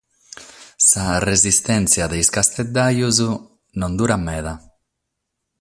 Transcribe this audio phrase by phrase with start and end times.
[0.89, 3.17] Sa resistèntzia de sos casteddajos
[3.79, 4.53] non durat meda.